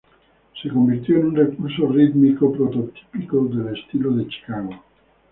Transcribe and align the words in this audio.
Se 0.59 0.67
convirtió 0.67 1.17
en 1.19 1.27
un 1.27 1.35
recurso 1.35 1.85
rítmico 1.87 2.51
prototípico 2.51 3.43
del 3.45 3.77
estilo 3.77 4.11
de 4.11 4.27
Chicago. 4.27 4.73